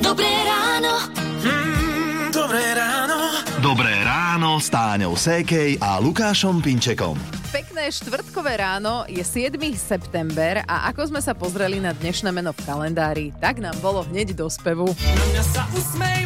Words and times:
Dobré 0.00 0.32
ráno. 0.48 1.12
Mm, 1.44 2.32
dobré 2.32 2.72
ráno. 2.72 3.36
Dobré 3.60 3.92
ráno 4.00 4.56
s 4.56 4.72
Táňou 4.72 5.12
Sékej 5.12 5.76
a 5.76 6.00
Lukášom 6.00 6.64
Pinčekom. 6.64 7.20
Pekné 7.52 7.92
štvrtkové 7.92 8.56
ráno, 8.56 9.04
je 9.04 9.20
7. 9.20 9.60
september 9.76 10.64
a 10.64 10.88
ako 10.88 11.12
sme 11.12 11.20
sa 11.20 11.36
pozreli 11.36 11.84
na 11.84 11.92
dnešné 11.92 12.32
meno 12.32 12.56
v 12.56 12.64
kalendári, 12.64 13.26
tak 13.36 13.60
nám 13.60 13.76
bolo 13.84 14.08
hneď 14.08 14.32
do 14.32 14.48
spevu. 14.48 14.88
Na 14.96 15.24
mňa 15.36 15.44
sa 15.44 15.68
usmej, 15.76 16.24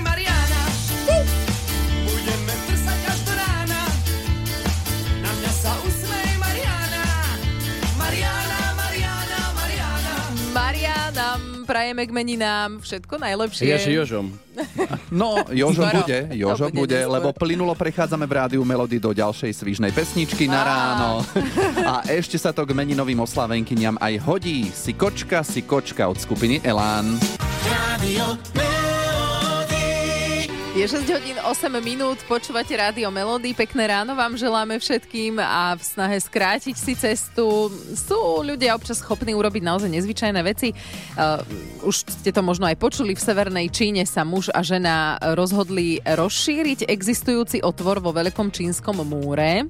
Prajeme 11.62 12.02
k 12.04 12.12
meninám 12.12 12.78
všetko 12.78 13.14
najlepšie. 13.16 13.64
Ja, 13.64 13.78
že 13.78 13.92
Jožom. 13.92 14.34
No, 15.08 15.40
Jožo 15.48 15.86
Skoro. 15.86 16.04
bude, 16.04 16.18
To 16.28 16.36
Jožo 16.36 16.66
bude 16.68 16.78
bude, 16.84 16.98
neskôr. 17.00 17.14
lebo 17.16 17.28
plynulo 17.32 17.72
prechádzame 17.72 18.24
v 18.24 18.32
rádiu 18.36 18.62
Melody 18.62 19.00
do 19.00 19.16
ďalšej 19.16 19.52
svižnej 19.54 19.92
pesničky 19.92 20.44
na 20.44 20.60
ráno. 20.60 21.10
A 21.80 22.04
ešte 22.04 22.36
sa 22.36 22.52
to 22.52 22.68
k 22.68 22.76
meninovým 22.76 23.22
oslavenkyniam 23.22 23.96
aj 23.96 24.20
hodí. 24.28 24.68
Si 24.68 24.92
kočka, 24.92 25.40
si 25.40 25.64
kočka 25.64 26.04
od 26.04 26.20
skupiny 26.20 26.60
Elán. 26.60 27.16
Rádio 27.64 28.36
Melody. 28.52 28.81
Je 30.72 30.88
6 30.88 31.04
hodín 31.12 31.36
8 31.36 31.68
minút, 31.84 32.16
počúvate 32.24 32.72
rádio 32.72 33.12
Melody, 33.12 33.52
pekné 33.52 33.92
ráno 33.92 34.16
vám 34.16 34.40
želáme 34.40 34.80
všetkým 34.80 35.36
a 35.36 35.76
v 35.76 35.84
snahe 35.84 36.16
skrátiť 36.16 36.72
si 36.72 36.96
cestu 36.96 37.68
sú 37.92 38.40
ľudia 38.40 38.72
občas 38.72 39.04
schopní 39.04 39.36
urobiť 39.36 39.60
naozaj 39.60 39.92
nezvyčajné 39.92 40.40
veci. 40.40 40.72
Uh, 40.72 41.44
už 41.84 42.08
ste 42.08 42.32
to 42.32 42.40
možno 42.40 42.64
aj 42.72 42.80
počuli, 42.80 43.12
v 43.12 43.20
Severnej 43.20 43.68
Číne 43.68 44.08
sa 44.08 44.24
muž 44.24 44.48
a 44.48 44.64
žena 44.64 45.20
rozhodli 45.36 46.00
rozšíriť 46.08 46.88
existujúci 46.88 47.60
otvor 47.60 48.00
vo 48.00 48.16
Veľkom 48.16 48.48
čínskom 48.48 49.04
múre 49.04 49.68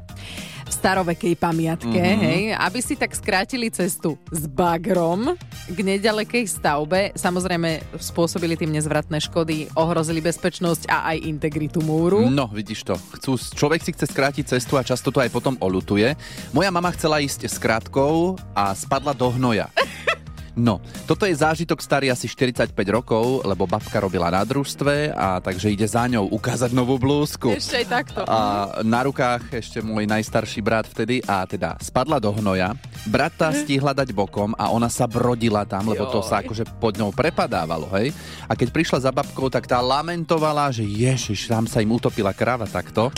starovekej 0.73 1.37
pamiatke, 1.37 2.01
mm-hmm. 2.01 2.25
hej, 2.25 2.43
aby 2.57 2.81
si 2.81 2.97
tak 2.97 3.13
skrátili 3.13 3.69
cestu 3.69 4.17
s 4.33 4.49
bagrom 4.49 5.37
k 5.69 5.79
nedalekej 5.79 6.49
stavbe. 6.49 7.13
Samozrejme 7.13 7.85
spôsobili 8.01 8.57
tým 8.57 8.73
nezvratné 8.73 9.21
škody, 9.21 9.69
ohrozili 9.77 10.25
bezpečnosť 10.25 10.89
a 10.89 11.13
aj 11.13 11.29
integritu 11.29 11.85
múru. 11.85 12.25
No, 12.33 12.49
vidíš 12.49 12.89
to. 12.89 12.95
Chcú, 13.21 13.37
človek 13.37 13.85
si 13.85 13.93
chce 13.93 14.09
skrátiť 14.09 14.57
cestu 14.57 14.81
a 14.81 14.87
často 14.87 15.13
to 15.13 15.21
aj 15.21 15.29
potom 15.29 15.61
olutuje. 15.61 16.17
Moja 16.57 16.73
mama 16.73 16.89
chcela 16.97 17.21
ísť 17.21 17.47
s 17.47 17.61
krátkou 17.61 18.41
a 18.57 18.73
spadla 18.73 19.13
do 19.13 19.29
hnoja. 19.29 19.69
No, 20.53 20.85
toto 21.09 21.25
je 21.25 21.33
zážitok 21.33 21.81
starý 21.81 22.13
asi 22.13 22.29
45 22.29 22.77
rokov, 22.93 23.41
lebo 23.41 23.65
babka 23.65 23.97
robila 24.05 24.29
na 24.29 24.45
družstve 24.45 25.17
a 25.17 25.41
takže 25.41 25.73
ide 25.73 25.89
za 25.89 26.05
ňou 26.05 26.29
ukázať 26.29 26.77
novú 26.77 27.01
blúzku. 27.01 27.57
Ešte 27.57 27.81
aj 27.81 27.87
takto. 27.89 28.21
A 28.29 28.69
na 28.85 29.01
rukách 29.09 29.49
ešte 29.49 29.81
môj 29.81 30.05
najstarší 30.05 30.61
brat 30.61 30.85
vtedy 30.85 31.25
a 31.25 31.49
teda 31.49 31.81
spadla 31.81 32.21
do 32.21 32.29
hnoja. 32.37 32.77
Brat 33.09 33.33
tá 33.41 33.49
stihla 33.49 33.97
dať 33.97 34.13
bokom 34.13 34.53
a 34.61 34.69
ona 34.69 34.93
sa 34.93 35.09
brodila 35.09 35.65
tam, 35.65 35.89
lebo 35.89 36.05
to 36.13 36.21
sa 36.21 36.45
akože 36.45 36.69
pod 36.77 37.01
ňou 37.01 37.17
prepadávalo, 37.17 37.89
hej. 37.97 38.13
A 38.45 38.53
keď 38.53 38.69
prišla 38.77 39.09
za 39.09 39.11
babkou, 39.11 39.49
tak 39.49 39.65
tá 39.65 39.81
lamentovala, 39.81 40.69
že 40.69 40.85
ježiš, 40.85 41.49
tam 41.49 41.65
sa 41.65 41.81
im 41.81 41.97
utopila 41.97 42.37
kráva 42.37 42.69
takto. 42.69 43.09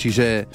Čiže 0.00 0.48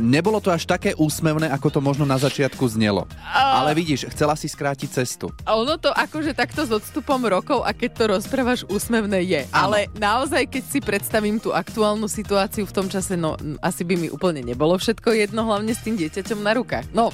Nebolo 0.00 0.40
to 0.40 0.48
až 0.48 0.64
také 0.64 0.96
úsmevné, 0.96 1.52
ako 1.52 1.68
to 1.68 1.80
možno 1.84 2.08
na 2.08 2.16
začiatku 2.16 2.64
znelo. 2.64 3.04
Ale 3.28 3.76
vidíš, 3.76 4.08
chcela 4.08 4.32
si 4.32 4.48
skrátiť 4.48 4.88
cestu. 4.88 5.28
A 5.44 5.56
ono 5.56 5.76
to 5.76 5.92
akože 5.92 6.32
takto 6.32 6.64
s 6.64 6.72
odstupom 6.72 7.20
rokov 7.28 7.60
a 7.60 7.76
keď 7.76 7.90
to 7.92 8.04
rozprávaš 8.16 8.60
úsmevné 8.72 9.20
je. 9.24 9.40
Áno. 9.52 9.72
Ale 9.72 9.92
naozaj, 10.00 10.48
keď 10.48 10.64
si 10.64 10.78
predstavím 10.80 11.36
tú 11.36 11.52
aktuálnu 11.52 12.08
situáciu 12.08 12.64
v 12.64 12.72
tom 12.72 12.86
čase, 12.88 13.20
no 13.20 13.36
asi 13.60 13.84
by 13.84 13.94
mi 14.00 14.08
úplne 14.08 14.40
nebolo 14.40 14.80
všetko 14.80 15.12
jedno, 15.12 15.44
hlavne 15.44 15.76
s 15.76 15.84
tým 15.84 16.00
dieťaťom 16.00 16.40
na 16.40 16.56
rukách. 16.56 16.88
No, 16.96 17.12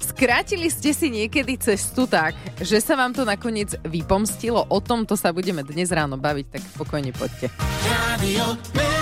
skrátili 0.00 0.72
ste 0.72 0.96
si 0.96 1.12
niekedy 1.12 1.60
cestu 1.60 2.08
tak, 2.08 2.32
že 2.56 2.80
sa 2.80 2.96
vám 2.96 3.12
to 3.12 3.28
nakoniec 3.28 3.76
vypomstilo. 3.84 4.64
O 4.72 4.80
tomto 4.80 5.12
sa 5.16 5.32
budeme 5.36 5.60
dnes 5.60 5.92
ráno 5.92 6.16
baviť, 6.16 6.46
tak 6.48 6.62
pokojne 6.80 7.12
poďte. 7.12 7.52
Melody. 8.24 8.93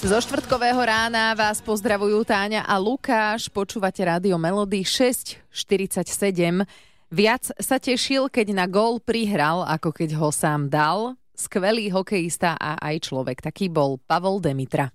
Zo 0.00 0.16
štvrtkového 0.16 0.80
rána 0.80 1.36
vás 1.36 1.60
pozdravujú 1.60 2.24
Táňa 2.24 2.64
a 2.64 2.80
Lukáš. 2.80 3.52
Počúvate 3.52 4.00
rádio 4.00 4.40
Melody 4.40 4.80
647. 4.80 6.64
Viac 7.12 7.52
sa 7.60 7.76
tešil, 7.76 8.32
keď 8.32 8.56
na 8.56 8.64
gól 8.64 9.04
prihral, 9.04 9.60
ako 9.60 9.92
keď 9.92 10.16
ho 10.16 10.32
sám 10.32 10.72
dal. 10.72 11.20
Skvelý 11.36 11.92
hokejista 11.92 12.56
a 12.56 12.80
aj 12.80 13.12
človek. 13.12 13.44
Taký 13.44 13.68
bol 13.68 14.00
Pavol 14.00 14.40
Demitra. 14.40 14.88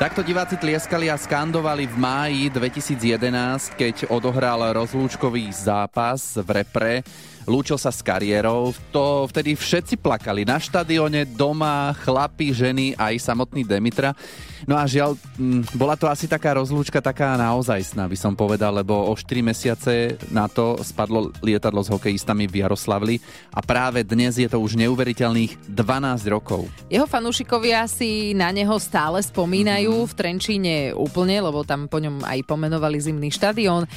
Takto 0.00 0.24
diváci 0.24 0.56
tlieskali 0.56 1.12
a 1.12 1.20
skandovali 1.20 1.84
v 1.84 1.96
máji 2.00 2.48
2011, 2.48 3.76
keď 3.76 4.08
odohral 4.08 4.72
rozlúčkový 4.72 5.52
zápas 5.52 6.40
v 6.40 6.48
repre. 6.56 7.04
Lúčil 7.44 7.76
sa 7.76 7.92
s 7.92 8.00
kariérou. 8.00 8.72
To 8.96 9.28
vtedy 9.28 9.52
všetci 9.52 10.00
plakali. 10.00 10.48
Na 10.48 10.56
štadióne, 10.56 11.28
doma, 11.28 11.92
chlapi, 12.00 12.48
ženy, 12.48 12.96
aj 12.96 13.20
samotný 13.20 13.60
Demitra. 13.60 14.16
No 14.68 14.76
a 14.76 14.84
žiaľ, 14.84 15.16
mm, 15.38 15.76
bola 15.76 15.96
to 15.96 16.10
asi 16.10 16.28
taká 16.28 16.56
rozlúčka, 16.56 17.00
taká 17.00 17.36
naozajstná, 17.36 18.04
by 18.04 18.16
som 18.18 18.32
povedal, 18.36 18.74
lebo 18.76 18.92
o 18.92 19.12
4 19.16 19.40
mesiace 19.40 20.20
na 20.28 20.50
to 20.50 20.76
spadlo 20.84 21.32
lietadlo 21.40 21.80
s 21.80 21.88
hokejistami 21.88 22.44
v 22.50 22.64
Jaroslavli 22.64 23.16
a 23.54 23.60
práve 23.64 24.04
dnes 24.04 24.36
je 24.36 24.48
to 24.48 24.60
už 24.60 24.76
neuveriteľných 24.76 25.70
12 25.70 26.26
rokov. 26.28 26.68
Jeho 26.92 27.08
fanúšikovia 27.08 27.88
si 27.88 28.36
na 28.36 28.52
neho 28.52 28.76
stále 28.76 29.22
spomínajú 29.24 30.04
v 30.08 30.16
Trenčíne 30.16 30.74
úplne, 30.92 31.40
lebo 31.40 31.64
tam 31.64 31.88
po 31.88 32.02
ňom 32.02 32.24
aj 32.24 32.44
pomenovali 32.44 33.00
zimný 33.00 33.28
štadión. 33.32 33.88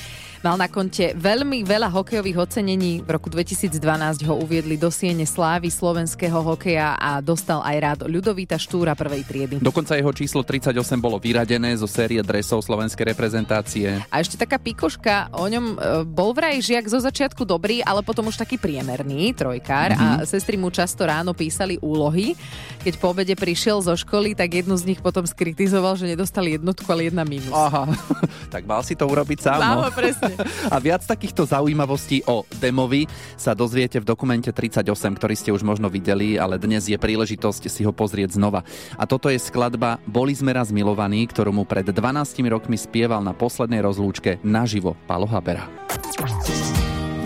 Mal 0.43 0.59
na 0.59 0.67
konte 0.67 1.15
veľmi 1.15 1.63
veľa 1.63 1.87
hokejových 1.87 2.35
ocenení. 2.35 2.99
V 2.99 3.15
roku 3.15 3.31
2012 3.31 3.79
ho 4.27 4.35
uviedli 4.43 4.75
do 4.75 4.91
siene 4.91 5.23
slávy 5.23 5.71
slovenského 5.71 6.35
hokeja 6.35 6.99
a 6.99 7.23
dostal 7.23 7.63
aj 7.63 7.77
rád 7.79 7.99
Ľudovíta 8.11 8.59
Štúra 8.59 8.91
prvej 8.91 9.23
triedy. 9.23 9.55
Dokonca 9.63 9.95
jeho 9.95 10.11
číslo 10.11 10.43
38 10.53 11.01
bolo 11.01 11.17
vyradené 11.17 11.73
zo 11.73 11.89
série 11.89 12.21
dresov 12.21 12.61
slovenskej 12.61 13.09
reprezentácie. 13.09 13.97
A 14.13 14.21
ešte 14.21 14.37
taká 14.37 14.61
pikoška, 14.61 15.33
o 15.33 15.49
ňom 15.49 15.65
e, 15.73 15.75
bol 16.05 16.29
vraj 16.37 16.61
žiak 16.61 16.85
zo 16.85 17.01
začiatku 17.01 17.41
dobrý, 17.41 17.81
ale 17.81 18.05
potom 18.05 18.29
už 18.29 18.37
taký 18.37 18.61
priemerný, 18.61 19.33
trojkár 19.33 19.97
a 19.97 20.05
sestry 20.29 20.53
mu 20.61 20.69
často 20.69 21.09
ráno 21.09 21.33
písali 21.33 21.81
úlohy. 21.81 22.37
Keď 22.85 22.93
po 23.01 23.17
obede 23.17 23.33
prišiel 23.33 23.81
zo 23.81 23.97
školy, 23.97 24.37
tak 24.37 24.53
jednu 24.53 24.77
z 24.77 24.93
nich 24.93 25.01
potom 25.01 25.25
skritizoval, 25.25 25.97
že 25.97 26.05
nedostali 26.05 26.53
jednotku, 26.53 26.85
ale 26.93 27.09
jedna 27.09 27.25
mínus. 27.25 27.49
Aha, 27.49 27.89
tak 28.53 28.69
mal 28.69 28.85
si 28.85 28.93
to 28.93 29.09
urobiť 29.09 29.39
sám. 29.41 29.57
Áno, 29.57 29.81
No. 29.83 29.89
presne. 29.89 30.37
A 30.73 30.77
viac 30.77 31.01
takýchto 31.01 31.49
zaujímavostí 31.49 32.29
o 32.29 32.45
Demovi 32.61 33.09
sa 33.33 33.57
dozviete 33.57 33.97
v 33.97 34.05
dokumente 34.05 34.53
38, 34.53 34.85
ktorý 35.17 35.33
ste 35.33 35.49
už 35.49 35.65
možno 35.65 35.89
videli, 35.89 36.37
ale 36.37 36.61
dnes 36.61 36.85
je 36.85 36.93
príležitosť 36.99 37.73
si 37.73 37.81
ho 37.81 37.89
pozrieť 37.89 38.37
znova. 38.37 38.61
A 39.01 39.09
toto 39.09 39.33
je 39.33 39.41
skladba 39.41 39.97
Boli 40.05 40.35
sme 40.43 40.51
raz 40.51 40.75
milovaní, 40.75 41.23
ktorú 41.23 41.55
mu 41.55 41.63
pred 41.63 41.87
12 41.87 42.43
rokmi 42.51 42.75
spieval 42.75 43.23
na 43.23 43.31
poslednej 43.31 43.79
rozlúčke 43.79 44.43
naživo 44.43 44.99
Palo 45.07 45.23
Habera. 45.23 45.71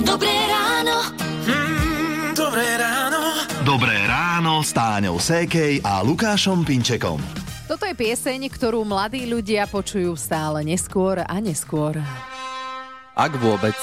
Dobré 0.05 0.37
ráno. 0.45 1.17
Mm, 1.49 2.37
dobré 2.37 2.77
ráno. 2.77 3.21
Dobré 3.65 3.97
ráno 4.05 4.61
s 4.61 4.69
Táňou 4.69 5.17
Sékej 5.17 5.81
a 5.81 6.05
Lukášom 6.05 6.61
Pinčekom. 6.61 7.17
Toto 7.65 7.89
je 7.89 7.97
pieseň, 7.97 8.53
ktorú 8.53 8.85
mladí 8.85 9.25
ľudia 9.25 9.65
počujú 9.65 10.13
stále 10.13 10.61
neskôr 10.61 11.25
a 11.25 11.35
neskôr. 11.41 11.97
Ak 13.17 13.33
vôbec. 13.41 13.75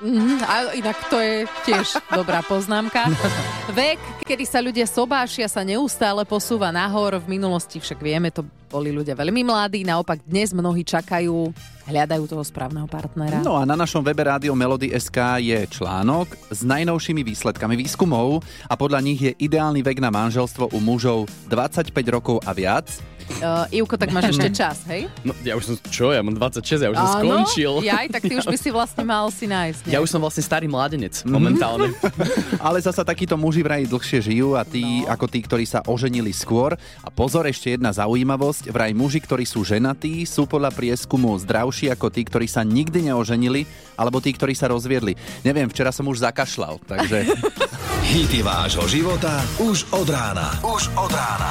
Mm, 0.00 0.40
a 0.48 0.72
inak 0.72 0.96
to 1.12 1.20
je 1.20 1.44
tiež 1.68 2.00
dobrá 2.08 2.40
poznámka. 2.40 3.04
Vek, 3.76 4.00
kedy 4.24 4.44
sa 4.48 4.64
ľudia 4.64 4.88
sobášia, 4.88 5.44
sa 5.44 5.60
neustále 5.60 6.24
posúva 6.24 6.72
nahor. 6.72 7.20
V 7.20 7.36
minulosti 7.36 7.76
však 7.76 8.00
vieme, 8.00 8.32
to 8.32 8.40
boli 8.72 8.94
ľudia 8.96 9.12
veľmi 9.12 9.44
mladí, 9.44 9.84
naopak 9.84 10.24
dnes 10.24 10.56
mnohí 10.56 10.86
čakajú, 10.86 11.52
hľadajú 11.84 12.24
toho 12.30 12.40
správneho 12.40 12.88
partnera. 12.88 13.44
No 13.44 13.60
a 13.60 13.68
na 13.68 13.76
našom 13.76 14.00
webe 14.00 14.24
Rádio 14.24 14.56
Melody 14.56 14.94
SK 14.94 15.42
je 15.42 15.58
článok 15.68 16.32
s 16.48 16.64
najnovšími 16.64 17.20
výsledkami 17.20 17.76
výskumov 17.76 18.40
a 18.70 18.74
podľa 18.78 19.04
nich 19.04 19.20
je 19.20 19.36
ideálny 19.36 19.84
vek 19.84 20.00
na 20.00 20.08
manželstvo 20.08 20.72
u 20.72 20.78
mužov 20.80 21.28
25 21.50 21.92
rokov 22.08 22.40
a 22.46 22.56
viac. 22.56 22.88
Uh, 23.38 23.64
Ivko, 23.70 23.94
tak 23.94 24.10
máš 24.10 24.34
ešte 24.34 24.50
čas, 24.50 24.82
hej? 24.90 25.06
No, 25.22 25.32
ja 25.46 25.54
už 25.54 25.64
som, 25.64 25.74
čo, 25.88 26.10
ja 26.10 26.20
mám 26.20 26.34
26, 26.34 26.82
ja 26.82 26.90
už 26.90 26.98
som 26.98 27.08
Áno? 27.08 27.46
skončil. 27.46 27.72
Jaj, 27.86 28.06
tak 28.10 28.22
ty 28.26 28.34
už 28.36 28.46
by 28.50 28.58
si 28.58 28.68
vlastne 28.74 29.04
mal 29.06 29.30
si 29.30 29.46
nájsť. 29.46 29.88
Ja 29.88 30.02
už 30.02 30.10
som 30.10 30.20
vlastne 30.20 30.44
starý 30.44 30.66
mladenec 30.66 31.22
momentálne. 31.24 31.94
Ale 32.66 32.82
zasa 32.82 33.06
takíto 33.06 33.38
muži 33.38 33.62
vraj 33.64 33.86
dlhšie 33.86 34.20
žijú 34.20 34.58
a 34.58 34.66
tí, 34.66 35.06
ako 35.06 35.24
tí, 35.30 35.40
ktorí 35.40 35.64
sa 35.64 35.80
oženili 35.86 36.34
skôr. 36.34 36.76
A 37.00 37.08
pozor, 37.08 37.46
ešte 37.46 37.78
jedna 37.78 37.94
zaujímavosť. 37.94 38.68
Vraj 38.68 38.92
muži, 38.92 39.22
ktorí 39.22 39.46
sú 39.46 39.62
ženatí, 39.64 40.26
sú 40.26 40.44
podľa 40.44 40.74
prieskumu 40.74 41.32
zdravší 41.40 41.94
ako 41.94 42.10
tí, 42.12 42.26
ktorí 42.26 42.50
sa 42.50 42.66
nikdy 42.66 43.08
neoženili, 43.08 43.64
alebo 43.96 44.18
tí, 44.18 44.34
ktorí 44.34 44.52
sa 44.52 44.68
rozviedli. 44.68 45.16
Neviem, 45.46 45.70
včera 45.70 45.94
som 45.94 46.08
už 46.08 46.20
zakašľal, 46.24 46.80
takže 46.84 47.24
Hity 48.10 48.40
vášho 48.42 48.88
života 48.88 49.44
už 49.60 49.86
od 49.92 50.08
rána. 50.08 50.56
Už 50.64 50.88
od 50.96 51.12
rána. 51.12 51.50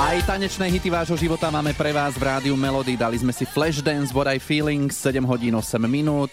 Aj 0.00 0.24
tanečné 0.24 0.72
hity 0.72 0.88
vášho 0.88 1.12
života 1.12 1.52
máme 1.52 1.76
pre 1.76 1.92
vás 1.92 2.16
v 2.16 2.24
rádiu 2.24 2.56
Melody. 2.56 2.96
Dali 2.96 3.20
sme 3.20 3.36
si 3.36 3.44
Flashdance, 3.44 4.16
What 4.16 4.32
I 4.32 4.40
Feeling, 4.40 4.88
7 4.88 5.20
hodín 5.28 5.52
8 5.52 5.76
minút. 5.84 6.32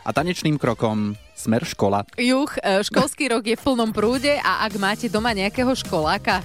A 0.00 0.16
tanečným 0.16 0.56
krokom 0.56 1.12
smer 1.36 1.60
škola. 1.60 2.08
Juch, 2.16 2.56
e, 2.64 2.80
školský 2.80 3.28
rok 3.28 3.44
je 3.44 3.54
v 3.54 3.60
plnom 3.60 3.92
prúde 3.92 4.32
a 4.40 4.64
ak 4.64 4.80
máte 4.80 5.12
doma 5.12 5.36
nejakého 5.36 5.76
školáka, 5.76 6.40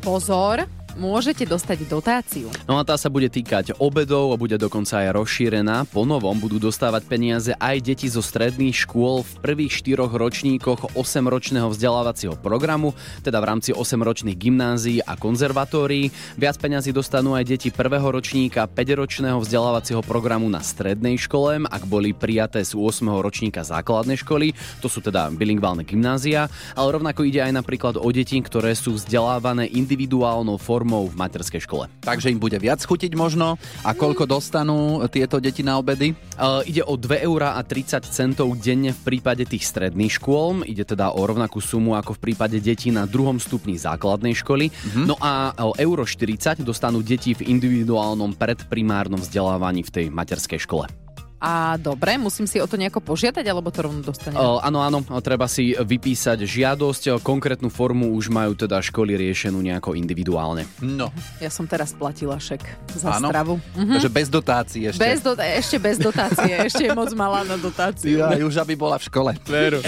pozor, 0.00 0.64
môžete 0.96 1.44
dostať 1.44 1.86
dotáciu. 1.86 2.48
No 2.64 2.80
a 2.80 2.82
tá 2.82 2.96
sa 2.98 3.12
bude 3.12 3.28
týkať 3.28 3.76
obedov 3.78 4.32
a 4.32 4.40
bude 4.40 4.56
dokonca 4.56 5.04
aj 5.04 5.14
rozšírená. 5.14 5.86
Po 5.92 6.08
novom 6.08 6.34
budú 6.40 6.58
dostávať 6.58 7.06
peniaze 7.06 7.52
aj 7.54 7.76
deti 7.84 8.08
zo 8.08 8.24
stredných 8.24 8.74
škôl 8.74 9.22
v 9.22 9.32
prvých 9.44 9.84
štyroch 9.84 10.10
ročníkoch 10.10 10.96
8-ročného 10.96 11.68
vzdelávacieho 11.70 12.34
programu, 12.40 12.96
teda 13.20 13.38
v 13.38 13.48
rámci 13.52 13.70
8-ročných 13.76 14.34
gymnázií 14.34 14.98
a 15.04 15.14
konzervatórií. 15.14 16.08
Viac 16.40 16.56
peňazí 16.56 16.90
dostanú 16.96 17.36
aj 17.36 17.44
deti 17.44 17.68
prvého 17.68 18.08
ročníka 18.08 18.64
5-ročného 18.64 19.38
vzdelávacieho 19.38 20.00
programu 20.00 20.48
na 20.48 20.64
strednej 20.64 21.20
škole, 21.20 21.68
ak 21.68 21.84
boli 21.84 22.16
prijaté 22.16 22.64
z 22.64 22.72
8. 22.72 23.06
ročníka 23.20 23.60
základnej 23.60 24.16
školy, 24.16 24.56
to 24.80 24.88
sú 24.88 25.04
teda 25.04 25.28
bilingválne 25.30 25.84
gymnázia, 25.84 26.48
ale 26.72 26.88
rovnako 26.96 27.28
ide 27.28 27.44
aj 27.44 27.52
napríklad 27.52 27.94
o 28.00 28.08
deti, 28.08 28.40
ktoré 28.40 28.72
sú 28.72 28.96
vzdelávané 28.96 29.68
individuálnou 29.68 30.56
formou 30.56 30.85
v 30.86 31.18
materskej 31.18 31.62
škole. 31.66 31.90
Takže 32.06 32.30
im 32.30 32.38
bude 32.38 32.56
viac 32.62 32.78
chutiť 32.78 33.12
možno. 33.18 33.58
A 33.82 33.90
koľko 33.92 34.30
dostanú 34.30 35.02
tieto 35.10 35.42
deti 35.42 35.66
na 35.66 35.82
obedy? 35.82 36.14
Uh, 36.38 36.62
ide 36.62 36.86
o 36.86 36.94
2 36.94 37.26
eurá 37.26 37.58
a 37.58 37.66
30 37.66 38.06
centov 38.06 38.54
denne 38.62 38.94
v 38.94 39.00
prípade 39.02 39.42
tých 39.42 39.66
stredných 39.66 40.22
škôl. 40.22 40.62
Ide 40.62 40.86
teda 40.86 41.12
o 41.12 41.20
rovnakú 41.26 41.58
sumu 41.58 41.98
ako 41.98 42.16
v 42.16 42.30
prípade 42.30 42.62
detí 42.62 42.94
na 42.94 43.04
druhom 43.04 43.42
stupni 43.42 43.74
základnej 43.76 44.38
školy. 44.38 44.70
No 44.94 45.18
a 45.18 45.52
o 45.60 45.74
euro 45.76 46.06
40 46.06 46.62
dostanú 46.62 47.02
deti 47.02 47.34
v 47.34 47.46
individuálnom 47.50 48.38
predprimárnom 48.38 49.18
vzdelávaní 49.18 49.82
v 49.82 49.90
tej 49.90 50.06
materskej 50.12 50.62
škole. 50.62 51.05
A 51.36 51.76
dobre, 51.76 52.16
musím 52.16 52.48
si 52.48 52.56
o 52.56 52.66
to 52.66 52.80
nejako 52.80 53.04
požiadať, 53.04 53.44
alebo 53.44 53.68
to 53.68 53.84
rovno 53.84 54.00
dostanem? 54.00 54.40
Áno, 54.40 54.80
áno, 54.80 55.04
treba 55.20 55.44
si 55.44 55.76
vypísať 55.76 56.40
žiadosť. 56.48 57.20
Konkrétnu 57.20 57.68
formu 57.68 58.16
už 58.16 58.32
majú 58.32 58.56
teda 58.56 58.80
školy 58.80 59.20
riešenú 59.20 59.60
nejako 59.60 59.92
individuálne. 60.00 60.64
No, 60.80 61.12
Ja 61.36 61.52
som 61.52 61.68
teraz 61.68 61.92
platila 61.92 62.40
šek 62.40 62.64
za 62.96 63.20
Áno. 63.20 63.28
stravu. 63.28 63.54
Mhm. 63.76 64.00
takže 64.00 64.10
bez 64.10 64.28
dotácií 64.32 64.88
ešte. 64.88 65.00
Bez 65.04 65.20
do, 65.20 65.36
ešte 65.36 65.76
bez 65.76 65.96
dotácie, 66.00 66.52
ešte 66.56 66.88
je 66.88 66.92
moc 66.96 67.12
malá 67.12 67.44
na 67.44 67.60
dotáciu. 67.60 68.16
Ja, 68.16 68.32
už 68.32 68.56
aby 68.56 68.72
bola 68.72 68.96
v 68.96 69.04
škole. 69.04 69.30
Veru. 69.44 69.84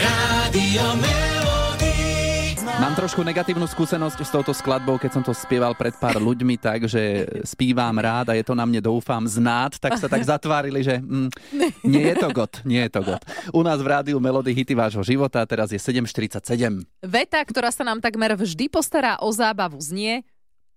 Mám 2.78 2.94
trošku 2.94 3.26
negatívnu 3.26 3.66
skúsenosť 3.66 4.22
s 4.22 4.30
touto 4.30 4.54
skladbou, 4.54 5.02
keď 5.02 5.10
som 5.18 5.22
to 5.26 5.34
spieval 5.34 5.74
pred 5.74 5.90
pár 5.98 6.22
ľuďmi, 6.22 6.62
takže 6.62 7.26
spívam 7.42 7.90
rád 7.98 8.30
a 8.30 8.38
je 8.38 8.46
to 8.46 8.54
na 8.54 8.62
mne, 8.62 8.78
doufám, 8.78 9.26
znát, 9.26 9.74
tak 9.82 9.98
sa 9.98 10.06
tak 10.06 10.22
zatvárili, 10.22 10.86
že 10.86 11.02
mm, 11.02 11.26
nie 11.82 12.06
je 12.06 12.16
to 12.22 12.30
god, 12.30 12.62
nie 12.62 12.78
je 12.86 12.90
to 12.94 13.02
god. 13.02 13.18
U 13.50 13.66
nás 13.66 13.82
v 13.82 13.90
rádiu 13.90 14.22
Melody 14.22 14.54
hity 14.54 14.78
vášho 14.78 15.02
života, 15.02 15.42
teraz 15.42 15.74
je 15.74 15.80
7.47. 15.82 16.86
Veta, 17.02 17.42
ktorá 17.42 17.74
sa 17.74 17.82
nám 17.82 17.98
takmer 17.98 18.38
vždy 18.38 18.70
postará 18.70 19.18
o 19.18 19.34
zábavu, 19.34 19.82
znie 19.82 20.22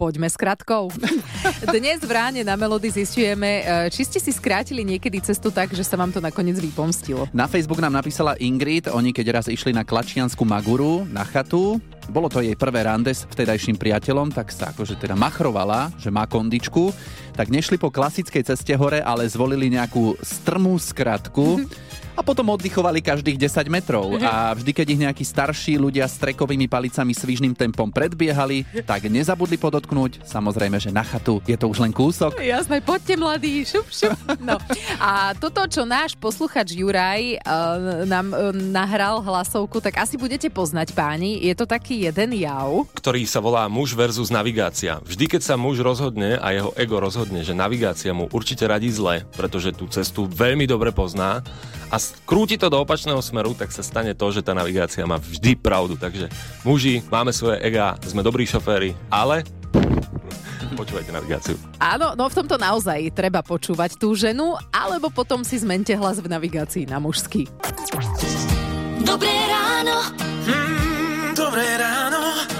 Poďme 0.01 0.25
s 0.25 0.33
kratkou. 0.33 0.89
Dnes 1.77 2.01
v 2.01 2.09
ráne 2.09 2.41
na 2.41 2.57
Melody 2.57 2.89
zistujeme, 2.89 3.61
e, 3.61 3.93
či 3.93 4.01
ste 4.01 4.17
si 4.17 4.33
skrátili 4.33 4.81
niekedy 4.81 5.21
cestu 5.21 5.53
tak, 5.53 5.77
že 5.77 5.85
sa 5.85 5.93
vám 5.93 6.09
to 6.09 6.17
nakoniec 6.17 6.57
vypomstilo. 6.57 7.29
Na 7.29 7.45
Facebook 7.45 7.77
nám 7.77 7.93
napísala 7.93 8.33
Ingrid, 8.41 8.89
oni 8.89 9.13
keď 9.13 9.29
raz 9.29 9.45
išli 9.45 9.69
na 9.69 9.85
Klačiansku 9.85 10.41
Maguru, 10.41 11.05
na 11.05 11.21
chatu, 11.21 11.77
bolo 12.09 12.33
to 12.33 12.41
jej 12.41 12.57
prvé 12.57 12.89
rande 12.89 13.13
s 13.13 13.29
vtedajším 13.29 13.77
priateľom, 13.77 14.33
tak 14.33 14.49
sa 14.49 14.73
akože 14.73 14.97
teda 14.97 15.13
machrovala, 15.13 15.93
že 16.01 16.09
má 16.09 16.25
kondičku, 16.25 16.89
tak 17.37 17.53
nešli 17.53 17.77
po 17.77 17.93
klasickej 17.93 18.41
ceste 18.41 18.73
hore, 18.73 19.05
ale 19.05 19.29
zvolili 19.29 19.69
nejakú 19.69 20.17
strmú 20.25 20.81
skratku 20.81 21.61
a 22.21 22.23
potom 22.23 22.53
oddychovali 22.53 23.01
každých 23.01 23.49
10 23.49 23.65
metrov. 23.65 24.21
A 24.21 24.53
vždy, 24.53 24.71
keď 24.77 24.87
ich 24.93 25.01
nejakí 25.01 25.25
starší 25.25 25.81
ľudia 25.81 26.05
s 26.05 26.21
trekovými 26.21 26.69
palicami 26.69 27.17
svižným 27.17 27.57
tempom 27.57 27.89
predbiehali, 27.89 28.61
tak 28.85 29.09
nezabudli 29.09 29.57
podotknúť, 29.57 30.21
samozrejme, 30.21 30.77
že 30.77 30.93
na 30.93 31.01
chatu 31.01 31.41
je 31.49 31.57
to 31.57 31.65
už 31.65 31.81
len 31.81 31.89
kúsok. 31.89 32.37
Jasné, 32.37 32.85
poďte 32.85 33.17
mladí, 33.17 33.65
šup, 33.65 33.89
šup. 33.89 34.13
No. 34.37 34.61
A 35.01 35.33
toto, 35.33 35.65
čo 35.65 35.81
náš 35.81 36.13
posluchač 36.13 36.77
Juraj 36.77 37.41
uh, 37.41 38.05
nám 38.05 38.29
uh, 38.29 38.53
nahral 38.53 39.25
hlasovku, 39.25 39.81
tak 39.81 39.97
asi 39.97 40.13
budete 40.13 40.53
poznať 40.53 40.93
páni. 40.93 41.41
Je 41.41 41.57
to 41.57 41.65
taký 41.65 42.05
jeden 42.05 42.37
jav. 42.37 42.85
ktorý 42.93 43.25
sa 43.25 43.41
volá 43.41 43.65
muž 43.65 43.97
versus 43.97 44.29
navigácia. 44.29 45.01
Vždy, 45.01 45.25
keď 45.25 45.41
sa 45.41 45.55
muž 45.57 45.81
rozhodne 45.81 46.37
a 46.37 46.53
jeho 46.53 46.69
ego 46.77 47.01
rozhodne, 47.01 47.41
že 47.41 47.57
navigácia 47.57 48.13
mu 48.13 48.29
určite 48.29 48.69
radí 48.69 48.93
zle, 48.93 49.25
pretože 49.33 49.73
tú 49.73 49.89
cestu 49.89 50.29
veľmi 50.29 50.69
dobre 50.69 50.93
pozná 50.93 51.41
a 51.91 51.99
krúti 52.23 52.55
to 52.55 52.71
do 52.71 52.79
opačného 52.79 53.19
smeru, 53.19 53.51
tak 53.51 53.75
sa 53.75 53.83
stane 53.83 54.15
to, 54.15 54.31
že 54.31 54.39
tá 54.39 54.55
navigácia 54.55 55.03
má 55.03 55.19
vždy 55.19 55.59
pravdu. 55.59 55.99
Takže 55.99 56.31
muži, 56.63 57.03
máme 57.11 57.35
svoje 57.35 57.59
ega, 57.59 57.99
sme 58.07 58.23
dobrí 58.23 58.47
šoféry, 58.47 58.95
ale 59.11 59.43
počúvajte 60.79 61.11
navigáciu. 61.11 61.59
Áno, 61.83 62.15
no 62.15 62.31
v 62.31 62.37
tomto 62.39 62.55
naozaj 62.55 63.11
treba 63.11 63.43
počúvať 63.43 63.99
tú 63.99 64.15
ženu, 64.15 64.55
alebo 64.71 65.11
potom 65.11 65.43
si 65.43 65.59
zmente 65.59 65.91
hlas 65.99 66.23
v 66.23 66.31
navigácii 66.31 66.87
na 66.87 67.03
mužský. 67.03 67.51
Dobré 69.03 69.35
ráno. 69.51 69.95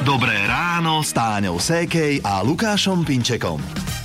Dobré 0.01 0.33
ráno 0.49 1.05
s 1.05 1.13
Táňou 1.15 1.61
Sékej 1.61 2.25
a 2.25 2.41
Lukášom 2.43 3.05
Pinčekom. 3.05 3.61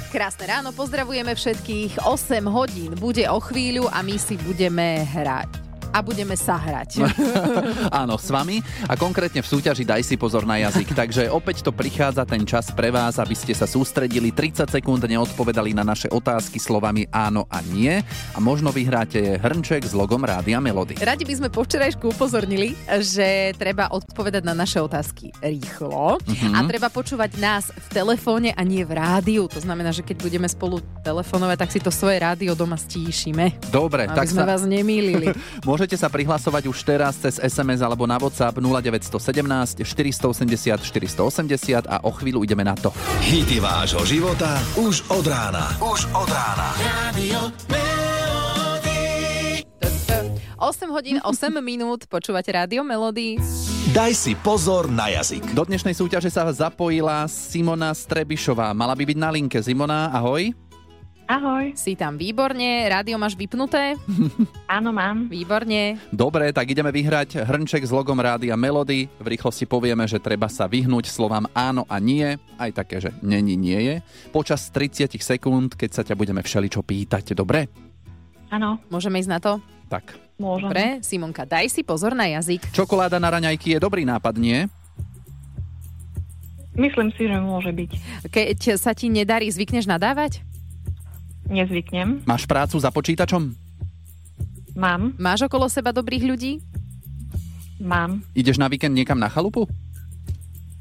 Krásne 0.07 0.47
ráno, 0.47 0.71
pozdravujeme 0.71 1.35
všetkých. 1.35 2.07
8 2.07 2.47
hodín 2.47 2.95
bude 2.95 3.27
o 3.27 3.43
chvíľu 3.43 3.91
a 3.91 4.07
my 4.07 4.15
si 4.15 4.39
budeme 4.39 5.03
hrať. 5.03 5.66
A 5.97 6.05
budeme 6.05 6.37
sa 6.37 6.61
hrať. 6.61 7.01
Áno, 8.05 8.21
s 8.21 8.29
vami 8.29 8.61
a 8.85 9.01
konkrétne 9.01 9.41
v 9.41 9.49
súťaži 9.49 9.89
Daj 9.89 10.05
si 10.05 10.21
pozor 10.21 10.45
na 10.45 10.61
jazyk. 10.61 10.93
Takže 10.93 11.33
opäť 11.33 11.65
to 11.65 11.73
prichádza 11.73 12.29
ten 12.29 12.45
čas 12.45 12.69
pre 12.69 12.93
vás, 12.93 13.17
aby 13.17 13.33
ste 13.33 13.57
sa 13.57 13.65
sústredili 13.65 14.29
30 14.29 14.69
sekúnd, 14.69 15.01
neodpovedali 15.01 15.73
na 15.73 15.89
naše 15.89 16.13
otázky 16.13 16.61
slovami 16.61 17.09
áno 17.09 17.49
a 17.49 17.65
nie 17.65 17.97
a 18.37 18.39
možno 18.45 18.69
vyhráte 18.77 19.41
hrnček 19.41 19.89
s 19.89 19.97
logom 19.97 20.21
Rádia 20.21 20.61
Melody. 20.61 21.01
Radi 21.01 21.25
by 21.25 21.35
sme 21.41 21.49
po 21.49 21.65
včerajšku 21.65 22.13
upozornili, 22.13 22.77
že 23.01 23.57
treba 23.57 23.89
odpovedať 23.89 24.43
na 24.45 24.53
naše 24.53 24.85
otázky 24.85 25.33
rýchlo 25.41 26.21
a 26.53 26.59
treba 26.69 26.93
počúvať 26.93 27.31
nás 27.41 27.73
v 27.73 27.87
telefóne 27.95 28.51
a 28.53 28.61
nie 28.67 28.85
v 28.85 29.01
rádiu. 29.01 29.49
To 29.49 29.65
znamená, 29.65 29.97
že 29.97 30.05
keď 30.05 30.21
budeme 30.21 30.49
spolu 30.51 30.85
telefonovať, 31.01 31.57
tak 31.57 31.71
si 31.73 31.81
to 31.81 31.89
svoje 31.89 32.21
rádio 32.21 32.53
doma 32.53 32.75
stíšime. 32.75 33.55
Dobre, 33.71 34.11
Aby 34.11 34.19
tak 34.19 34.27
sme 34.27 34.43
sa, 34.43 34.51
vás 34.51 34.67
nemýlili. 34.67 35.31
môžete 35.69 35.86
sa 35.95 36.11
prihlasovať 36.11 36.67
už 36.67 36.83
teraz 36.83 37.23
cez 37.23 37.39
SMS 37.39 37.87
alebo 37.87 38.03
na 38.11 38.19
WhatsApp 38.19 38.59
0917 38.59 39.87
480 39.87 40.83
480 40.83 41.87
a 41.87 42.03
o 42.03 42.11
chvíľu 42.11 42.43
ideme 42.43 42.67
na 42.67 42.75
to. 42.75 42.91
Hity 43.23 43.63
vášho 43.63 44.03
života 44.03 44.59
už 44.75 45.07
od 45.15 45.23
rána. 45.23 45.71
Už 45.79 46.11
od 46.11 46.27
rána. 46.27 46.75
8 50.57 50.91
hodín, 50.91 51.23
8 51.23 51.53
minút, 51.63 52.11
počúvate 52.11 52.51
rádio 52.51 52.83
Melody. 52.83 53.39
Daj 53.95 54.13
si 54.19 54.33
pozor 54.35 54.91
na 54.91 55.07
jazyk. 55.15 55.55
Do 55.55 55.63
dnešnej 55.63 55.95
súťaže 55.95 56.27
sa 56.27 56.49
zapojila 56.51 57.29
Simona 57.31 57.95
Strebišová. 57.95 58.75
Mala 58.75 58.99
by 58.99 59.05
byť 59.07 59.19
na 59.21 59.31
linke. 59.31 59.63
Simona, 59.63 60.11
ahoj. 60.11 60.66
Ahoj, 61.27 61.75
Si 61.75 61.99
tam 61.99 62.15
výborne, 62.15 62.87
rádio 62.87 63.19
máš 63.19 63.35
vypnuté? 63.35 63.99
áno 64.79 64.95
mám. 64.95 65.27
Výborne. 65.27 65.99
Dobre, 66.15 66.55
tak 66.55 66.71
ideme 66.71 66.95
vyhrať 66.95 67.43
hrnček 67.43 67.83
s 67.83 67.91
logom 67.91 68.15
Rádia 68.15 68.55
Melody. 68.55 69.11
V 69.19 69.27
rýchlosti 69.35 69.67
povieme, 69.67 70.07
že 70.07 70.23
treba 70.23 70.47
sa 70.47 70.71
vyhnúť 70.71 71.11
slovám 71.11 71.51
áno 71.51 71.83
a 71.91 71.99
nie, 71.99 72.39
aj 72.63 72.71
také, 72.79 73.03
že 73.03 73.11
není, 73.27 73.59
nie 73.59 73.75
je. 73.75 73.95
Počas 74.31 74.71
30 74.71 75.19
sekúnd, 75.19 75.75
keď 75.75 75.91
sa 75.91 76.03
ťa 76.07 76.15
budeme 76.15 76.47
všeličo 76.47 76.87
pýtať, 76.87 77.35
dobre? 77.35 77.67
Áno, 78.47 78.79
Môžeme 78.87 79.19
ísť 79.19 79.31
na 79.35 79.43
to? 79.43 79.59
Tak. 79.91 80.15
môžem. 80.39 80.71
Dobre, 80.71 80.85
Simonka, 81.03 81.43
daj 81.43 81.67
si 81.75 81.83
pozor 81.83 82.15
na 82.15 82.31
jazyk. 82.31 82.71
Čokoláda 82.71 83.19
na 83.19 83.35
raňajky 83.35 83.75
je 83.75 83.83
dobrý 83.83 84.07
nápad, 84.07 84.39
nie? 84.39 84.71
Myslím 86.79 87.11
si, 87.19 87.27
že 87.27 87.35
môže 87.43 87.75
byť. 87.75 87.91
Keď 88.31 88.59
sa 88.79 88.95
ti 88.95 89.11
nedarí, 89.11 89.51
zvykneš 89.51 89.91
nadávať? 89.91 90.47
Nezvyknem. 91.47 92.27
Máš 92.27 92.45
prácu 92.45 92.77
za 92.79 92.91
počítačom? 92.91 93.55
Mám, 94.77 95.17
Máš 95.17 95.47
okolo 95.47 95.71
seba 95.71 95.89
dobrých 95.91 96.25
ľudí? 96.27 96.53
mám. 97.77 98.25
Ideš 98.33 98.57
na 98.57 98.73
víkend 98.73 98.97
niekam 98.97 99.21
na 99.21 99.29
chalupu? 99.29 99.69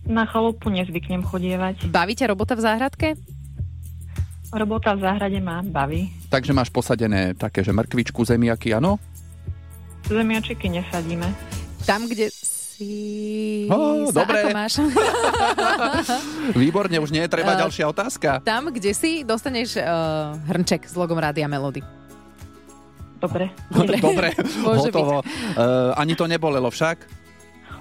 Na 0.07 0.24
chalupu 0.24 0.72
nezvyknem 0.72 1.24
chodievať. 1.27 1.91
Baví 1.91 2.15
ťa 2.15 2.31
robota 2.31 2.55
v 2.55 2.63
záhradke? 2.63 3.07
Robota 4.55 4.95
v 4.95 5.03
záhrade 5.03 5.39
ma 5.43 5.60
baví. 5.60 6.07
Takže 6.31 6.55
máš 6.55 6.72
posadené 6.72 7.36
také, 7.36 7.63
že 7.67 7.75
mrkvičku, 7.75 8.24
zemiaky, 8.24 8.72
áno? 8.72 8.95
Zemiačiky 10.07 10.69
nesadíme. 10.72 11.27
Tam, 11.84 12.07
kde 12.07 12.31
si... 12.75 12.91
Ó, 13.72 14.12
sa 14.12 14.24
dobre. 14.24 14.39
Ako 14.44 14.50
máš? 14.51 14.74
Výborne, 16.60 17.00
už 17.00 17.12
nie 17.15 17.24
je 17.24 17.32
treba 17.32 17.55
Eh, 17.55 17.62
ďalšia 17.63 17.86
otázka. 17.88 18.29
Tam, 18.44 18.67
kde 18.67 18.91
si, 18.91 19.24
dostaneš 19.24 19.79
uh, 19.79 20.36
hrnček 20.51 20.84
s 20.84 20.94
logom 21.00 21.15
Rádia 21.15 21.48
Melody. 21.48 21.79
Dobre. 23.15 23.50
Dobre, 23.72 24.36
Môže 24.60 24.91
hotovo. 24.91 25.24
Uh, 25.55 25.96
ani 25.96 26.13
to 26.20 26.27
nebolelo 26.27 26.67
však? 26.67 27.08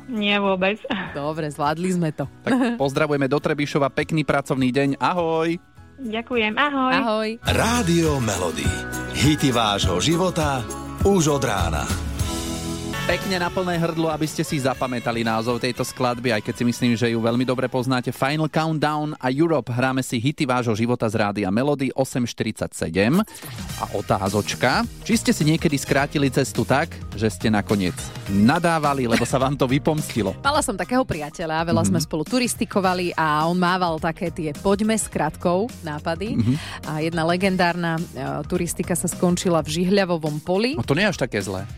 Nie 0.06 0.38
vôbec. 0.38 0.78
Dobre, 1.16 1.50
zvládli 1.50 1.90
sme 1.90 2.14
to. 2.14 2.30
Tak 2.44 2.78
pozdravujeme 2.78 3.26
do 3.26 3.40
Trebišova, 3.40 3.90
pekný 3.90 4.22
pracovný 4.22 4.70
deň, 4.70 5.00
ahoj. 5.00 5.58
Ďakujem, 5.98 6.52
ahoj. 6.54 6.92
Ahoj. 6.92 7.28
Rádio 7.40 8.20
Melody. 8.20 8.68
Hity 9.14 9.50
vášho 9.50 9.98
života 10.02 10.60
už 11.06 11.40
od 11.40 11.44
rána. 11.44 12.13
Pekne 13.04 13.36
na 13.36 13.52
plné 13.52 13.76
hrdlo, 13.76 14.08
aby 14.08 14.24
ste 14.24 14.40
si 14.40 14.56
zapamätali 14.64 15.28
názov 15.28 15.60
tejto 15.60 15.84
skladby, 15.84 16.32
aj 16.32 16.40
keď 16.40 16.54
si 16.56 16.64
myslím, 16.64 16.92
že 16.96 17.12
ju 17.12 17.20
veľmi 17.20 17.44
dobre 17.44 17.68
poznáte. 17.68 18.08
Final 18.08 18.48
Countdown 18.48 19.12
a 19.20 19.28
Europe. 19.28 19.68
Hráme 19.68 20.00
si 20.00 20.16
hity 20.16 20.48
vášho 20.48 20.72
života 20.72 21.04
z 21.04 21.20
rádia 21.20 21.52
Melody 21.52 21.92
847. 21.92 23.20
A 23.76 23.84
otázočka. 23.92 24.88
Či 25.04 25.20
ste 25.20 25.36
si 25.36 25.44
niekedy 25.44 25.76
skrátili 25.76 26.32
cestu 26.32 26.64
tak, 26.64 26.96
že 27.12 27.28
ste 27.28 27.52
nakoniec 27.52 27.92
nadávali, 28.32 29.04
lebo 29.04 29.28
sa 29.28 29.36
vám 29.36 29.52
to 29.52 29.68
vypomstilo? 29.68 30.32
Mala 30.48 30.64
som 30.64 30.72
takého 30.72 31.04
priateľa, 31.04 31.60
veľa 31.68 31.84
sme 31.84 32.00
spolu 32.00 32.24
turistikovali 32.24 33.12
a 33.20 33.44
on 33.44 33.60
mával 33.60 34.00
také 34.00 34.32
tie 34.32 34.56
poďme 34.56 34.96
s 34.96 35.12
kratkou 35.12 35.68
nápady. 35.84 36.40
A 36.88 37.04
jedna 37.04 37.28
legendárna 37.28 38.00
e, 38.00 38.02
turistika 38.48 38.96
sa 38.96 39.12
skončila 39.12 39.60
v 39.60 39.76
Žihľavovom 39.76 40.40
poli. 40.40 40.72
No 40.72 40.88
to 40.88 40.96
nie 40.96 41.04
je 41.04 41.12
až 41.12 41.20
také 41.20 41.44
zlé. 41.44 41.68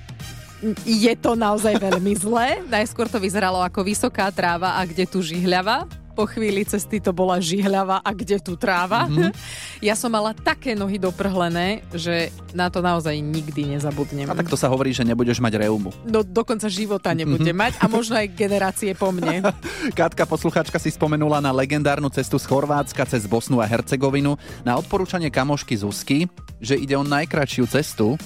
Je 0.89 1.13
to 1.21 1.37
naozaj 1.37 1.77
veľmi 1.77 2.17
zlé. 2.17 2.61
Najskôr 2.73 3.11
to 3.13 3.21
vyzeralo 3.21 3.61
ako 3.61 3.85
vysoká 3.85 4.33
tráva 4.33 4.81
a 4.81 4.83
kde 4.89 5.05
tu 5.05 5.21
žihľava. 5.21 5.85
Po 6.17 6.25
chvíli 6.25 6.65
cesty 6.65 6.97
to 6.97 7.13
bola 7.13 7.37
žihľava 7.37 8.01
a 8.01 8.11
kde 8.17 8.41
tu 8.41 8.57
tráva. 8.57 9.05
Mm-hmm. 9.05 9.37
Ja 9.85 9.93
som 9.93 10.09
mala 10.09 10.33
také 10.33 10.73
nohy 10.73 10.97
doprhlené, 10.97 11.85
že 11.93 12.33
na 12.57 12.73
to 12.73 12.81
naozaj 12.81 13.13
nikdy 13.21 13.77
nezabudnem. 13.77 14.25
A 14.25 14.33
tak 14.33 14.49
to 14.49 14.57
sa 14.57 14.73
hovorí, 14.73 14.97
že 14.97 15.05
nebudeš 15.05 15.45
mať 15.45 15.69
reumu. 15.69 15.93
Do, 16.09 16.25
do 16.25 16.41
konca 16.41 16.73
života 16.73 17.13
nebudem 17.13 17.53
mať 17.53 17.77
a 17.77 17.85
možno 17.85 18.17
aj 18.17 18.33
generácie 18.33 18.97
po 18.97 19.13
mne. 19.13 19.45
Katka, 20.01 20.25
posluchačka, 20.25 20.81
si 20.81 20.89
spomenula 20.89 21.45
na 21.45 21.53
legendárnu 21.53 22.09
cestu 22.09 22.41
z 22.41 22.49
Chorvátska 22.49 23.05
cez 23.05 23.29
Bosnu 23.29 23.61
a 23.61 23.69
Hercegovinu 23.69 24.41
na 24.65 24.81
odporúčanie 24.81 25.29
kamošky 25.29 25.77
Zuzky, 25.77 26.33
že 26.65 26.81
ide 26.81 26.97
o 26.97 27.05
najkračšiu 27.05 27.69
cestu. 27.69 28.17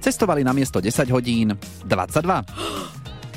Cestovali 0.00 0.40
na 0.40 0.56
miesto 0.56 0.80
10 0.80 1.12
hodín 1.12 1.52
22 1.84 2.80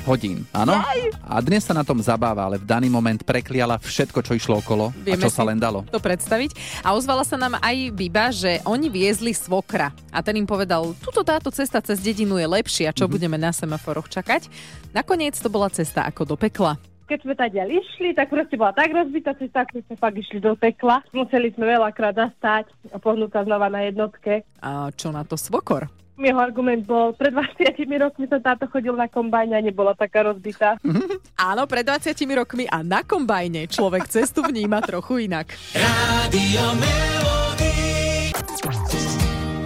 hodín, 0.04 0.44
áno? 0.52 0.76
A 1.24 1.40
dnes 1.40 1.64
sa 1.64 1.72
na 1.72 1.80
tom 1.80 1.96
zabáva, 2.00 2.44
ale 2.44 2.60
v 2.60 2.68
daný 2.68 2.92
moment 2.92 3.16
prekliala 3.24 3.80
všetko, 3.80 4.20
čo 4.20 4.36
išlo 4.36 4.60
okolo 4.60 4.92
a 4.92 5.16
čo 5.16 5.32
sa 5.32 5.44
len 5.48 5.56
dalo. 5.56 5.84
to 5.88 6.00
predstaviť. 6.00 6.82
A 6.84 6.92
ozvala 6.92 7.24
sa 7.24 7.40
nám 7.40 7.56
aj 7.60 7.76
Biba, 7.96 8.28
že 8.28 8.60
oni 8.68 8.92
viezli 8.92 9.32
svokra. 9.32 9.96
A 10.12 10.20
ten 10.20 10.36
im 10.36 10.44
povedal, 10.44 10.92
tuto 11.00 11.24
táto 11.24 11.48
cesta 11.48 11.80
cez 11.80 12.04
dedinu 12.04 12.36
je 12.36 12.44
lepšia, 12.44 12.92
čo 12.92 13.08
mm-hmm. 13.08 13.12
budeme 13.12 13.36
na 13.40 13.52
semaforoch 13.52 14.08
čakať. 14.12 14.48
Nakoniec 14.92 15.36
to 15.40 15.48
bola 15.48 15.72
cesta 15.72 16.04
ako 16.04 16.36
do 16.36 16.36
pekla. 16.36 16.76
keď 17.08 17.18
sme 17.20 17.34
tady 17.36 17.60
išli, 17.60 18.16
tak 18.16 18.32
proste 18.32 18.56
bola 18.56 18.76
tak 18.76 18.92
rozbitá 18.92 19.32
cesta, 19.36 19.64
ako 19.64 19.84
sme 19.84 19.96
fakt 19.96 20.16
išli 20.16 20.40
do 20.40 20.52
pekla. 20.56 21.00
Museli 21.16 21.52
sme 21.52 21.68
veľakrát 21.68 22.16
zastať 22.16 22.68
a 22.92 22.96
pohnúť 23.00 23.36
sa 23.36 23.40
znova 23.44 23.72
na 23.72 23.84
jednotke. 23.88 24.44
A 24.60 24.92
čo 24.92 25.12
na 25.12 25.24
to 25.24 25.36
svokor? 25.36 26.03
Jeho 26.14 26.38
argument 26.38 26.86
bol, 26.86 27.10
pred 27.18 27.34
20 27.34 27.74
rokmi 27.98 28.24
som 28.30 28.38
táto 28.38 28.70
chodil 28.70 28.94
na 28.94 29.10
kombajne 29.10 29.58
a 29.58 29.62
nebola 29.62 29.98
taká 29.98 30.22
rozbitá. 30.22 30.78
Áno, 31.50 31.66
pred 31.66 31.82
20 31.82 32.14
rokmi 32.38 32.70
a 32.70 32.86
na 32.86 33.02
kombajne 33.02 33.66
človek 33.66 34.06
cestu 34.06 34.46
vníma 34.46 34.78
trochu 34.86 35.26
inak. 35.26 35.50
Rádio 35.74 36.64
Melody. 36.78 37.74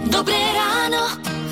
Dobré 0.09 0.41
ráno. 0.57 1.01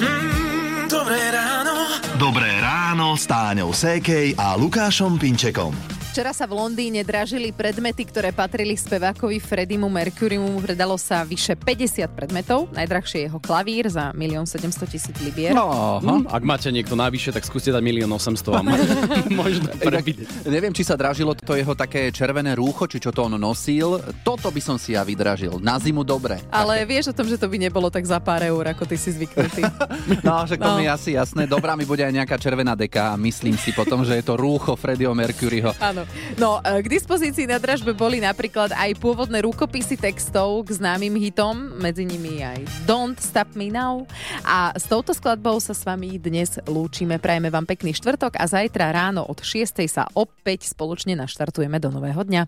Mm, 0.02 0.90
dobré 0.90 1.22
ráno. 1.30 1.76
Dobré 2.18 2.52
ráno 2.58 3.14
s 3.14 3.30
Táňou 3.30 3.70
Sékej 3.70 4.34
a 4.34 4.58
Lukášom 4.58 5.22
Pinčekom. 5.22 5.97
Včera 6.18 6.34
sa 6.34 6.50
v 6.50 6.58
Londýne 6.58 7.06
dražili 7.06 7.54
predmety, 7.54 8.02
ktoré 8.02 8.34
patrili 8.34 8.74
spevákovi 8.74 9.38
Fredimu 9.38 9.86
Mercurimu. 9.86 10.66
Predalo 10.66 10.98
sa 10.98 11.22
vyše 11.22 11.54
50 11.54 12.10
predmetov. 12.10 12.74
Najdrahšie 12.74 13.22
je 13.22 13.26
jeho 13.30 13.38
klavír 13.38 13.86
za 13.86 14.10
1 14.18 14.26
700 14.26 15.14
000 15.14 15.30
libier. 15.30 15.54
No, 15.54 16.02
Hm, 16.02 16.26
ak 16.26 16.42
máte 16.42 16.74
niekto 16.74 16.98
navyše, 16.98 17.30
tak 17.30 17.46
skúste 17.46 17.70
dať 17.70 17.86
1 17.86 18.10
800 18.10 18.34
000 18.34 18.50
a 18.50 18.62
možno 19.46 19.70
prebiť. 19.78 20.50
Neviem, 20.50 20.74
či 20.74 20.82
sa 20.82 20.98
dražilo 20.98 21.38
to 21.38 21.54
jeho 21.54 21.78
také 21.78 22.10
červené 22.10 22.58
rúcho, 22.58 22.90
či 22.90 22.98
čo 22.98 23.14
to 23.14 23.22
on 23.22 23.38
nosil. 23.38 24.02
Toto 24.26 24.50
by 24.50 24.58
som 24.58 24.82
si 24.82 24.98
ja 24.98 25.06
vydražil. 25.06 25.62
Na 25.62 25.78
zimu 25.78 26.02
dobre. 26.02 26.42
Ale 26.50 26.82
vieš 26.82 27.14
o 27.14 27.18
tom, 27.22 27.30
že 27.30 27.38
to 27.38 27.46
by 27.46 27.62
nebolo 27.62 27.94
tak 27.94 28.10
za 28.10 28.18
pár 28.18 28.42
eur, 28.42 28.66
ako 28.66 28.90
ty 28.90 28.98
si 28.98 29.14
zvyknutý. 29.14 29.62
No, 30.26 30.50
že 30.50 30.58
to 30.58 30.66
No. 30.66 30.80
mi 30.80 30.88
je 30.88 30.92
asi 30.92 31.10
jasné. 31.14 31.46
Dobrá 31.46 31.78
mi 31.78 31.86
bude 31.86 32.02
aj 32.02 32.10
nejaká 32.10 32.40
červená 32.40 32.74
deka 32.74 33.14
a 33.14 33.20
myslím 33.20 33.54
si 33.54 33.70
potom, 33.70 34.02
že 34.02 34.16
je 34.16 34.24
to 34.24 34.34
rúcho 34.34 34.74
Freddieho 34.74 35.12
Mercuryho. 35.14 35.76
Áno. 35.78 36.07
No, 36.36 36.60
e, 36.62 36.84
k 36.84 36.88
dispozícii 36.88 37.48
na 37.48 37.58
dražbe 37.58 37.96
boli 37.96 38.20
napríklad 38.22 38.76
aj 38.76 39.00
pôvodné 39.00 39.42
rukopisy 39.42 39.98
textov 39.98 40.68
k 40.68 40.78
známym 40.78 41.16
hitom, 41.18 41.80
medzi 41.80 42.04
nimi 42.04 42.44
aj 42.44 42.68
Don't 42.86 43.18
Stop 43.18 43.56
Me 43.56 43.72
Now. 43.72 44.06
A 44.44 44.76
s 44.76 44.86
touto 44.86 45.16
skladbou 45.16 45.58
sa 45.64 45.72
s 45.72 45.82
vami 45.88 46.20
dnes 46.20 46.60
lúčime. 46.68 47.18
Prajeme 47.18 47.48
vám 47.48 47.66
pekný 47.66 47.96
štvrtok 47.96 48.38
a 48.38 48.46
zajtra 48.46 48.92
ráno 48.92 49.26
od 49.26 49.40
6. 49.42 49.88
sa 49.88 50.06
opäť 50.14 50.70
spoločne 50.70 51.16
naštartujeme 51.16 51.80
do 51.80 51.90
nového 51.90 52.22
dňa. 52.22 52.42